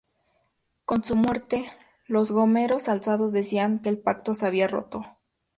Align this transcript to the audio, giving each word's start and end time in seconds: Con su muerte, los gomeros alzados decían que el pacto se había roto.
Con 0.85 1.03
su 1.03 1.15
muerte, 1.15 1.71
los 2.07 2.31
gomeros 2.31 2.89
alzados 2.89 3.31
decían 3.33 3.77
que 3.83 3.89
el 3.89 3.99
pacto 3.99 4.33
se 4.33 4.47
había 4.47 4.67
roto. 4.67 5.05